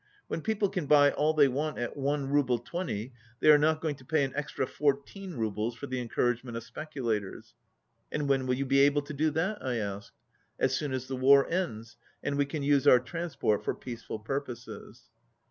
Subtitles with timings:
[0.27, 3.93] When people can buy all they want at i rouble 20 they are not going
[3.97, 7.53] to pay an extra 14 roubles for the encouragement of speculators."
[8.11, 10.13] "And when will you be able to do that^" I asked.
[10.57, 15.03] "As soon as the war ends, and we can use our transport for peaceful purposes."